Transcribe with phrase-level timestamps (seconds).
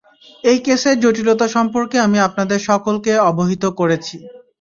[0.43, 4.15] এই কেসের জটিলতা সম্পর্কে আমি আপনাদের সকলকে অবহিত করেছি।